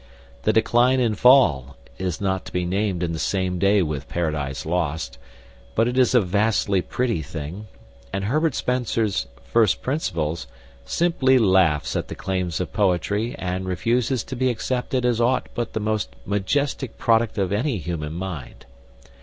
[0.41, 4.65] "The Decline and Fall" is not to be named in the same day with "Paradise
[4.65, 5.19] Lost,"
[5.75, 7.67] but it is a vastly pretty thing;
[8.11, 10.47] and Herbert Spencer's "First Principles"
[10.85, 15.73] simply laughs at the claims of poetry and refuses to be accepted as aught but
[15.73, 18.65] the most majestic product of any human mind.